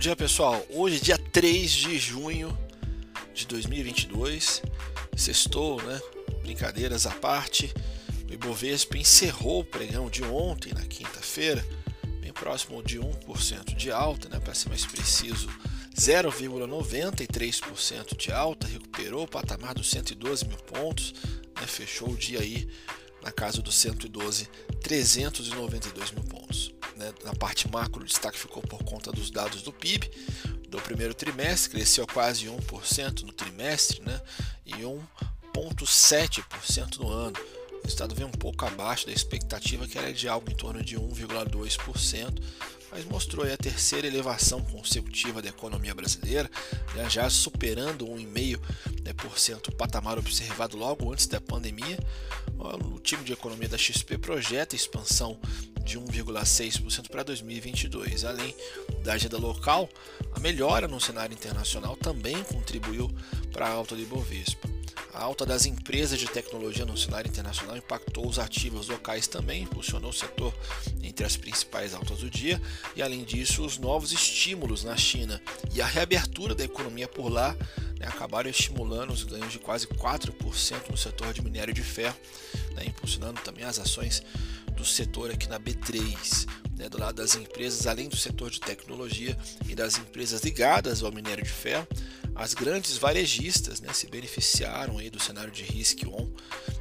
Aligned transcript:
Bom 0.00 0.02
dia 0.02 0.16
pessoal, 0.16 0.64
hoje 0.70 0.98
dia 0.98 1.18
3 1.18 1.70
de 1.70 1.98
junho 1.98 2.58
de 3.34 3.46
2022, 3.46 4.62
sextou, 5.14 5.76
né? 5.82 6.00
Brincadeiras 6.40 7.04
à 7.04 7.10
parte, 7.10 7.70
o 8.26 8.32
Ibovespa 8.32 8.96
encerrou 8.96 9.60
o 9.60 9.64
pregão 9.64 10.08
de 10.08 10.24
ontem, 10.24 10.72
na 10.72 10.86
quinta-feira, 10.86 11.62
bem 12.18 12.32
próximo 12.32 12.82
de 12.82 12.98
1% 12.98 13.76
de 13.76 13.92
alta, 13.92 14.26
né? 14.30 14.40
Para 14.40 14.54
ser 14.54 14.70
mais 14.70 14.86
preciso, 14.86 15.50
0,93% 15.94 18.16
de 18.16 18.32
alta, 18.32 18.66
recuperou 18.66 19.24
o 19.24 19.28
patamar 19.28 19.74
dos 19.74 19.90
112 19.90 20.48
mil 20.48 20.56
pontos, 20.56 21.12
né? 21.60 21.66
fechou 21.66 22.08
o 22.08 22.16
dia 22.16 22.40
aí 22.40 22.66
na 23.22 23.30
casa 23.30 23.60
dos 23.60 23.74
112, 23.74 24.48
392 24.80 26.12
mil 26.12 26.24
pontos. 26.24 26.72
Né? 27.00 27.12
Na 27.24 27.34
parte 27.34 27.66
macro, 27.66 28.02
o 28.02 28.04
destaque 28.04 28.38
ficou 28.38 28.62
por 28.62 28.84
conta 28.84 29.10
dos 29.10 29.30
dados 29.30 29.62
do 29.62 29.72
PIB 29.72 30.10
do 30.68 30.78
primeiro 30.82 31.14
trimestre, 31.14 31.70
cresceu 31.70 32.06
quase 32.06 32.44
1% 32.46 33.22
no 33.22 33.32
trimestre 33.32 34.02
né? 34.02 34.20
e 34.66 34.74
1,7% 34.74 36.98
no 36.98 37.08
ano. 37.08 37.38
O 37.80 37.82
resultado 37.82 38.14
veio 38.14 38.28
um 38.28 38.32
pouco 38.32 38.66
abaixo 38.66 39.06
da 39.06 39.12
expectativa, 39.12 39.88
que 39.88 39.96
era 39.96 40.12
de 40.12 40.28
algo 40.28 40.50
em 40.50 40.54
torno 40.54 40.84
de 40.84 40.96
1,2%, 40.96 42.38
mas 42.92 43.06
mostrou 43.06 43.50
a 43.50 43.56
terceira 43.56 44.06
elevação 44.06 44.60
consecutiva 44.60 45.40
da 45.40 45.48
economia 45.48 45.94
brasileira, 45.94 46.50
né, 46.94 47.08
já 47.08 47.30
superando 47.30 48.06
1,5% 48.06 48.60
né, 49.02 49.14
o 49.68 49.72
patamar 49.72 50.18
observado 50.18 50.76
logo 50.76 51.10
antes 51.10 51.26
da 51.26 51.40
pandemia. 51.40 51.98
O 52.58 53.00
time 53.00 53.24
de 53.24 53.32
economia 53.32 53.68
da 53.68 53.78
XP 53.78 54.18
projeta 54.18 54.76
expansão 54.76 55.40
de 55.84 55.98
1,6% 55.98 57.08
para 57.10 57.22
2022. 57.22 58.24
Além 58.24 58.54
da 59.02 59.14
agenda 59.14 59.38
local, 59.38 59.88
a 60.32 60.40
melhora 60.40 60.86
no 60.86 61.00
cenário 61.00 61.34
internacional 61.34 61.96
também 61.96 62.42
contribuiu 62.44 63.10
para 63.52 63.66
a 63.66 63.70
alta 63.70 63.94
do 63.94 64.02
Ibovespa. 64.02 64.68
A 65.12 65.22
alta 65.22 65.44
das 65.44 65.66
empresas 65.66 66.18
de 66.18 66.26
tecnologia 66.26 66.86
no 66.86 66.96
cenário 66.96 67.28
internacional 67.28 67.76
impactou 67.76 68.28
os 68.28 68.38
ativos 68.38 68.88
locais 68.88 69.26
também, 69.26 69.64
impulsionou 69.64 70.10
o 70.10 70.14
setor 70.14 70.54
entre 71.02 71.26
as 71.26 71.36
principais 71.36 71.94
altas 71.94 72.18
do 72.18 72.30
dia, 72.30 72.62
e 72.94 73.02
além 73.02 73.24
disso, 73.24 73.64
os 73.64 73.76
novos 73.76 74.12
estímulos 74.12 74.84
na 74.84 74.96
China 74.96 75.40
e 75.74 75.82
a 75.82 75.86
reabertura 75.86 76.54
da 76.54 76.64
economia 76.64 77.08
por 77.08 77.28
lá 77.28 77.56
né, 77.98 78.06
acabaram 78.06 78.48
estimulando 78.48 79.10
os 79.10 79.24
ganhos 79.24 79.52
de 79.52 79.58
quase 79.58 79.86
4% 79.86 80.90
no 80.90 80.96
setor 80.96 81.32
de 81.32 81.42
minério 81.42 81.74
de 81.74 81.82
ferro, 81.82 82.16
né, 82.74 82.84
impulsionando 82.86 83.40
também 83.42 83.64
as 83.64 83.78
ações 83.78 84.22
do 84.76 84.84
setor 84.84 85.30
aqui 85.30 85.48
na 85.48 85.58
B3. 85.58 86.48
Né, 86.76 86.88
do 86.88 86.98
lado 86.98 87.16
das 87.16 87.34
empresas, 87.34 87.86
além 87.86 88.08
do 88.08 88.16
setor 88.16 88.50
de 88.50 88.58
tecnologia 88.58 89.36
e 89.68 89.74
das 89.74 89.98
empresas 89.98 90.42
ligadas 90.42 91.02
ao 91.02 91.12
minério 91.12 91.44
de 91.44 91.50
ferro, 91.50 91.86
as 92.34 92.54
grandes 92.54 92.96
varejistas 92.96 93.82
né, 93.82 93.92
se 93.92 94.06
beneficiaram 94.06 94.96
aí 94.96 95.10
do 95.10 95.20
cenário 95.20 95.50
de 95.50 95.62
risk 95.62 96.04
on 96.06 96.32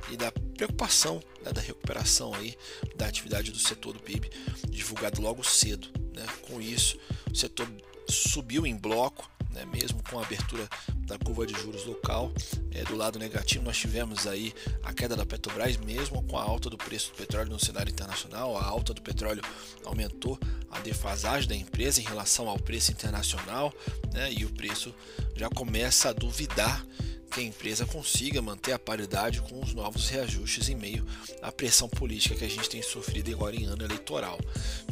e 0.09 0.15
da 0.15 0.31
preocupação 0.31 1.21
né, 1.43 1.51
da 1.51 1.59
recuperação 1.59 2.33
aí 2.33 2.55
da 2.95 3.07
atividade 3.07 3.51
do 3.51 3.59
setor 3.59 3.91
do 3.91 3.99
PIB 3.99 4.29
divulgado 4.69 5.21
logo 5.21 5.43
cedo. 5.43 5.89
Né. 6.15 6.25
Com 6.47 6.61
isso, 6.61 6.97
o 7.29 7.35
setor 7.35 7.69
subiu 8.07 8.65
em 8.65 8.75
bloco, 8.75 9.29
né, 9.53 9.65
mesmo 9.65 10.01
com 10.09 10.19
a 10.19 10.23
abertura 10.23 10.67
da 11.05 11.17
curva 11.17 11.45
de 11.45 11.53
juros 11.59 11.85
local. 11.85 12.31
É, 12.71 12.83
do 12.83 12.95
lado 12.95 13.17
negativo, 13.17 13.63
nós 13.63 13.77
tivemos 13.77 14.27
aí 14.27 14.53
a 14.83 14.93
queda 14.93 15.15
da 15.15 15.25
Petrobras, 15.25 15.77
mesmo 15.77 16.23
com 16.23 16.37
a 16.37 16.43
alta 16.43 16.69
do 16.69 16.77
preço 16.77 17.11
do 17.11 17.17
petróleo 17.17 17.49
no 17.49 17.59
cenário 17.59 17.91
internacional. 17.91 18.57
A 18.57 18.63
alta 18.63 18.93
do 18.93 19.01
petróleo 19.01 19.41
aumentou 19.85 20.39
a 20.69 20.79
defasagem 20.79 21.49
da 21.49 21.55
empresa 21.55 21.99
em 21.99 22.03
relação 22.03 22.47
ao 22.47 22.59
preço 22.59 22.91
internacional 22.91 23.73
né, 24.13 24.31
e 24.31 24.45
o 24.45 24.49
preço 24.49 24.93
já 25.35 25.49
começa 25.49 26.09
a 26.09 26.13
duvidar 26.13 26.85
que 27.29 27.39
a 27.39 27.43
empresa 27.43 27.85
consiga 27.85 28.41
manter 28.41 28.71
a 28.71 28.79
paridade 28.79 29.41
com 29.41 29.61
os 29.61 29.73
novos 29.73 30.09
reajustes 30.09 30.67
em 30.67 30.75
meio 30.75 31.05
à 31.41 31.51
pressão 31.51 31.87
política 31.87 32.35
que 32.35 32.45
a 32.45 32.49
gente 32.49 32.67
tem 32.67 32.81
sofrido 32.81 33.31
agora 33.31 33.55
em 33.55 33.65
ano 33.65 33.83
eleitoral. 33.83 34.39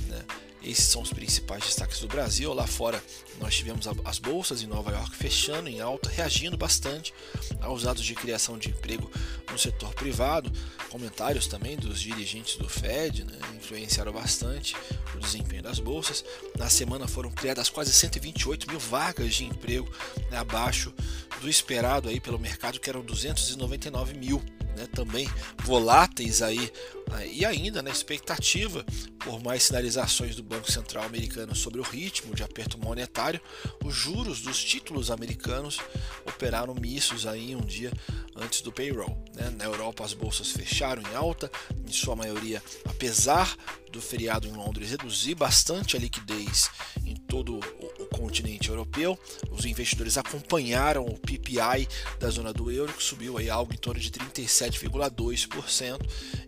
Né? 0.08 0.24
Esses 0.68 0.84
são 0.84 1.02
os 1.02 1.14
principais 1.14 1.64
destaques 1.64 2.02
do 2.02 2.10
Brasil. 2.10 2.54
Lá 2.54 2.68
fora, 2.68 3.02
nós 3.40 3.56
tivemos 3.56 3.88
as 4.04 4.20
bolsas 4.20 4.62
em 4.62 4.68
Nova 4.68 4.92
York 4.92 5.16
fechando 5.16 5.70
em 5.70 5.80
alta, 5.80 6.10
reagindo 6.10 6.58
bastante 6.58 7.14
aos 7.62 7.84
dados 7.84 8.04
de 8.04 8.14
criação 8.14 8.58
de 8.58 8.70
emprego 8.70 9.10
no 9.50 9.58
setor 9.58 9.94
privado. 9.94 10.52
Comentários 10.90 11.48
também 11.48 11.78
dos 11.78 12.02
dirigentes 12.02 12.58
do 12.58 12.68
Fed 12.68 13.24
né, 13.24 13.40
influenciaram 13.56 14.12
bastante 14.12 14.76
o 15.16 15.20
desempenho 15.20 15.64
das 15.64 15.80
bolsas. 15.80 16.26
Na 16.58 16.70
semana 16.70 17.08
foram 17.08 17.32
criadas 17.32 17.70
quase 17.70 17.94
128 17.94 18.70
mil 18.70 18.80
vagas 18.80 19.36
de 19.36 19.46
emprego, 19.46 19.90
né, 20.30 20.38
abaixo 20.38 20.94
do 21.40 21.50
esperado 21.50 22.10
aí 22.10 22.20
pelo 22.20 22.38
mercado, 22.38 22.78
que 22.78 22.90
eram 22.90 23.02
299 23.02 24.16
mil 24.16 24.44
né, 24.78 24.88
também 24.94 25.28
voláteis 25.64 26.44
aí 26.44 26.72
né, 27.10 27.28
e 27.28 27.44
ainda 27.44 27.82
na 27.82 27.90
né, 27.90 27.92
expectativa 27.92 28.86
por 29.20 29.42
mais 29.42 29.64
sinalizações 29.64 30.36
do 30.36 30.44
Banco 30.44 30.72
Central 30.72 31.04
americano 31.04 31.56
sobre 31.56 31.80
o 31.82 31.84
ritmo 31.84 32.36
de 32.36 32.44
aperto 32.44 32.78
monetário, 32.78 33.42
os 33.84 33.94
juros 33.94 34.42
dos 34.42 34.64
títulos 34.64 35.10
americanos 35.10 35.80
operaram 36.26 36.76
missos 36.76 37.26
aí 37.26 37.56
um 37.56 37.66
dia 37.66 37.92
antes 38.36 38.62
do 38.62 38.72
payroll. 38.72 39.18
Né? 39.36 39.50
Na 39.58 39.66
Europa 39.66 40.06
as 40.06 40.14
bolsas 40.14 40.52
fecharam 40.52 41.02
em 41.02 41.16
alta, 41.16 41.52
em 41.86 41.92
sua 41.92 42.16
maioria, 42.16 42.62
apesar 42.86 43.58
do 43.92 44.00
feriado 44.00 44.48
em 44.48 44.52
Londres 44.52 44.92
reduzir 44.92 45.34
bastante 45.34 45.98
a 45.98 46.00
liquidez 46.00 46.70
em 47.06 47.16
todo 47.16 47.58
o 47.58 47.87
continente 48.18 48.70
europeu. 48.70 49.18
Os 49.52 49.66
investidores 49.66 50.18
acompanharam 50.18 51.06
o 51.06 51.18
PPI 51.18 51.88
da 52.20 52.30
zona 52.30 52.52
do 52.52 52.72
euro, 52.72 52.92
que 52.92 53.04
subiu 53.04 53.38
aí 53.38 53.50
algo 53.50 53.74
em 53.74 53.78
torno 53.78 54.00
de 54.00 54.12
37,2% 54.12 56.00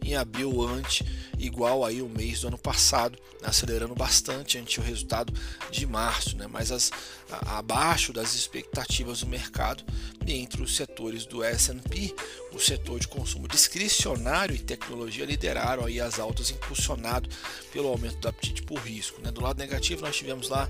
em 0.04 0.16
abril 0.16 0.62
ante 0.62 1.06
igual 1.40 1.86
aí 1.86 2.02
o 2.02 2.10
mês 2.10 2.42
do 2.42 2.48
ano 2.48 2.58
passado, 2.58 3.18
acelerando 3.42 3.96
bastante 3.96 4.58
ante 4.58 4.80
o 4.80 4.84
resultado 4.84 5.34
de 5.72 5.86
março, 5.86 6.36
né? 6.36 6.48
mas 6.48 6.72
as, 6.72 6.92
a, 7.32 7.60
abaixo 7.60 8.12
das 8.12 8.36
expectativas 8.36 9.22
do 9.22 9.28
mercado 9.28 9.84
entre 10.28 10.62
os 10.62 10.76
setores 10.76 11.26
do 11.26 11.42
S&P, 11.42 12.14
o 12.52 12.60
setor 12.60 13.00
de 13.00 13.08
consumo 13.08 13.48
discricionário 13.48 14.54
e 14.54 14.60
tecnologia 14.60 15.26
lideraram 15.26 15.86
aí 15.86 16.02
as 16.02 16.20
altas 16.20 16.52
impulsionado 16.52 17.30
pelo 17.72 17.88
aumento 17.88 18.18
do 18.18 18.28
apetite 18.28 18.62
por 18.64 18.80
risco. 18.80 19.22
Né? 19.22 19.32
Do 19.32 19.42
lado 19.42 19.58
negativo 19.58 20.02
nós 20.02 20.16
tivemos 20.16 20.50
lá 20.50 20.70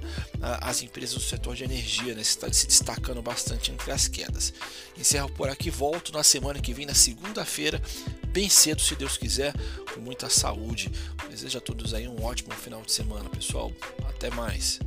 as 0.62 0.84
empresas 0.90 1.16
do 1.16 1.22
setor 1.22 1.56
de 1.56 1.64
energia 1.64 2.14
né? 2.14 2.24
se 2.24 2.68
destacando 2.68 3.22
bastante 3.22 3.72
entre 3.72 3.92
as 3.92 4.08
quedas. 4.08 4.54
Encerro 4.98 5.30
por 5.30 5.50
aqui, 5.50 5.70
volto 5.70 6.12
na 6.12 6.24
semana 6.24 6.60
que 6.60 6.74
vem, 6.74 6.86
na 6.86 6.96
segunda-feira, 6.96 7.82
bem 8.28 8.50
cedo, 8.50 8.82
se 8.82 8.96
Deus 8.96 9.18
quiser, 9.18 9.54
com 9.94 10.02
muita 10.02 10.30
saúde. 10.30 10.92
Desejo 11.30 11.58
a 11.58 11.62
todos 11.62 11.94
aí 11.94 12.08
um 12.08 12.24
ótimo 12.24 12.54
final 12.54 12.82
de 12.82 12.92
semana, 12.92 13.30
pessoal. 13.30 13.72
Até 14.10 14.30
mais. 14.32 14.80